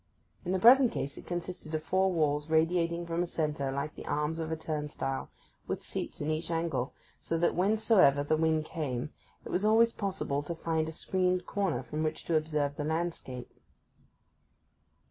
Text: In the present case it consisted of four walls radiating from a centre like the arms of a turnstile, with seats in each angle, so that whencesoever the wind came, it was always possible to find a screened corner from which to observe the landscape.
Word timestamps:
In 0.43 0.51
the 0.51 0.57
present 0.57 0.91
case 0.91 1.15
it 1.15 1.27
consisted 1.27 1.75
of 1.75 1.83
four 1.83 2.11
walls 2.11 2.49
radiating 2.49 3.05
from 3.05 3.21
a 3.21 3.27
centre 3.27 3.71
like 3.71 3.93
the 3.93 4.07
arms 4.07 4.39
of 4.39 4.51
a 4.51 4.55
turnstile, 4.57 5.29
with 5.67 5.83
seats 5.85 6.19
in 6.19 6.31
each 6.31 6.49
angle, 6.49 6.95
so 7.19 7.37
that 7.37 7.53
whencesoever 7.53 8.23
the 8.23 8.35
wind 8.35 8.65
came, 8.65 9.13
it 9.45 9.49
was 9.49 9.63
always 9.63 9.93
possible 9.93 10.41
to 10.41 10.55
find 10.55 10.89
a 10.89 10.91
screened 10.91 11.45
corner 11.45 11.83
from 11.83 12.01
which 12.01 12.25
to 12.25 12.35
observe 12.35 12.77
the 12.77 12.83
landscape. 12.83 13.51